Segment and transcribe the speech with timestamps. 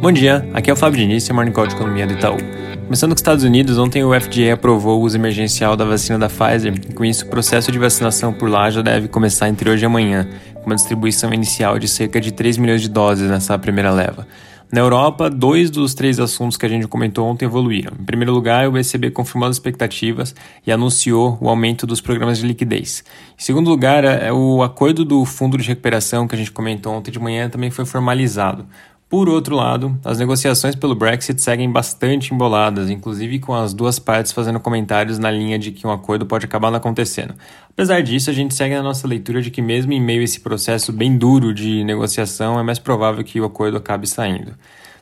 [0.00, 2.36] Bom dia, aqui é o Fábio Diniz, Morning Call de Economia do Itaú.
[2.84, 6.28] Começando com os Estados Unidos, ontem o FDA aprovou o uso emergencial da vacina da
[6.28, 9.84] Pfizer e com isso o processo de vacinação por lá já deve começar entre hoje
[9.84, 13.90] e amanhã, com uma distribuição inicial de cerca de 3 milhões de doses nessa primeira
[13.90, 14.24] leva.
[14.70, 17.94] Na Europa, dois dos três assuntos que a gente comentou ontem evoluíram.
[17.98, 20.34] Em primeiro lugar, o ECB confirmou as expectativas
[20.64, 23.02] e anunciou o aumento dos programas de liquidez.
[23.36, 27.10] Em segundo lugar, é, o acordo do Fundo de Recuperação que a gente comentou ontem
[27.10, 28.66] de manhã também foi formalizado.
[29.08, 34.32] Por outro lado, as negociações pelo Brexit seguem bastante emboladas, inclusive com as duas partes
[34.32, 37.34] fazendo comentários na linha de que um acordo pode acabar não acontecendo.
[37.70, 40.40] Apesar disso, a gente segue na nossa leitura de que, mesmo em meio a esse
[40.40, 44.52] processo bem duro de negociação, é mais provável que o acordo acabe saindo.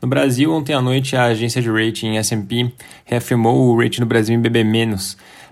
[0.00, 2.72] No Brasil, ontem à noite, a agência de rating S&P
[3.04, 4.96] reafirmou o rating no Brasil em BB-,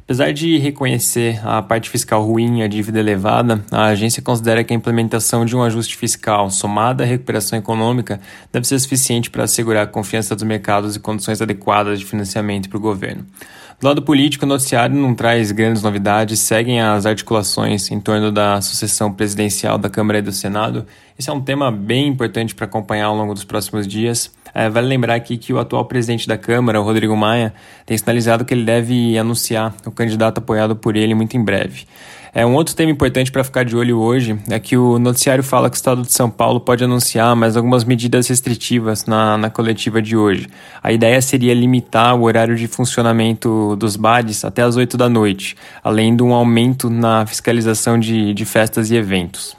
[0.08, 4.72] Apesar de reconhecer a parte fiscal ruim e a dívida elevada, a agência considera que
[4.72, 8.18] a implementação de um ajuste fiscal somada à recuperação econômica
[8.50, 12.78] deve ser suficiente para assegurar a confiança dos mercados e condições adequadas de financiamento para
[12.78, 13.26] o governo.
[13.78, 18.60] Do lado político, o noticiário não traz grandes novidades, seguem as articulações em torno da
[18.62, 20.84] sucessão presidencial da Câmara e do Senado.
[21.16, 24.32] Esse é um tema bem importante para acompanhar ao longo dos próximos dias.
[24.52, 27.54] É, vale lembrar aqui que o atual presidente da Câmara, o Rodrigo Maia,
[27.86, 31.84] tem sinalizado que ele deve anunciar o candidato apoiado por ele muito em breve.
[32.34, 35.68] É, um outro tema importante para ficar de olho hoje é que o noticiário fala
[35.68, 40.00] que o Estado de São Paulo pode anunciar mais algumas medidas restritivas na, na coletiva
[40.00, 40.46] de hoje.
[40.82, 45.56] A ideia seria limitar o horário de funcionamento dos bares até as 8 da noite,
[45.82, 49.56] além de um aumento na fiscalização de, de festas e eventos.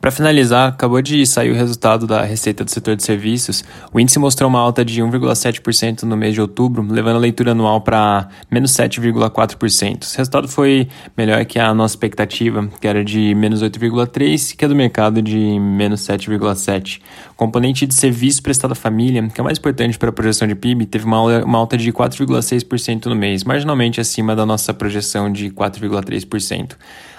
[0.00, 3.62] Para finalizar, acabou de sair o resultado da receita do setor de serviços.
[3.92, 7.82] O índice mostrou uma alta de 1,7% no mês de outubro, levando a leitura anual
[7.82, 10.02] para menos 7,4%.
[10.02, 14.68] Esse resultado foi melhor que a nossa expectativa, que era de menos 8,3%, que é
[14.68, 16.98] do mercado de menos 7,7%.
[17.32, 20.48] O componente de serviço prestado à família, que é o mais importante para a projeção
[20.48, 25.50] de PIB, teve uma alta de 4,6% no mês, marginalmente acima da nossa projeção de
[25.50, 26.70] 4,3%.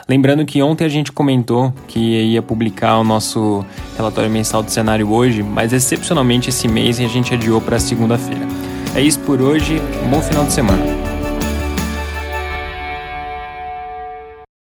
[0.07, 3.66] Lembrando que ontem a gente comentou que ia publicar o nosso
[3.97, 8.45] relatório mensal do cenário hoje, mas excepcionalmente esse mês a gente adiou para segunda-feira.
[8.95, 11.00] É isso por hoje, um bom final de semana.